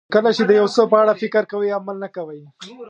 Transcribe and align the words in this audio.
کله 0.13 0.29
چې 0.37 0.43
د 0.49 0.51
یو 0.59 0.67
څه 0.75 0.81
په 0.91 0.97
اړه 1.01 1.13
فکر 1.21 1.43
کوئ 1.51 1.69
عمل 1.77 1.97
نه 2.03 2.09
کوئ. 2.15 2.41